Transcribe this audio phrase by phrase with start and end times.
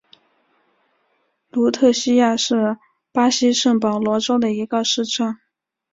[1.51, 2.75] 卢特西亚是
[3.11, 5.37] 巴西圣保罗州的一个市镇。